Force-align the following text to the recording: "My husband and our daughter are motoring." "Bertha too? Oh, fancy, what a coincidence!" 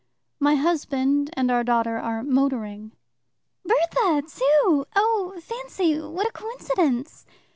"My 0.39 0.55
husband 0.55 1.29
and 1.33 1.51
our 1.51 1.63
daughter 1.63 1.99
are 1.99 2.23
motoring." 2.23 2.93
"Bertha 3.63 4.23
too? 4.35 4.87
Oh, 4.95 5.39
fancy, 5.43 5.99
what 6.01 6.27
a 6.27 6.31
coincidence!" 6.31 7.27